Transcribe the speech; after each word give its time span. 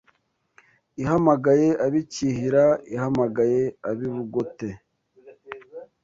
Ihamagaye 1.01 1.67
ab’i 1.85 2.01
Cyihira 2.13 2.65
Ihamagaye 2.93 3.61
ab’i 3.89 4.07
Rugote 4.13 4.69